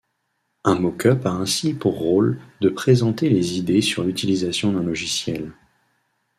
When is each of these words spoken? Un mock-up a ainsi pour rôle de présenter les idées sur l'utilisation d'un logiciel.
Un 0.65 0.79
mock-up 0.79 1.27
a 1.27 1.29
ainsi 1.31 1.75
pour 1.75 1.99
rôle 1.99 2.41
de 2.59 2.69
présenter 2.69 3.29
les 3.29 3.59
idées 3.59 3.81
sur 3.81 4.03
l'utilisation 4.03 4.73
d'un 4.73 4.81
logiciel. 4.81 5.51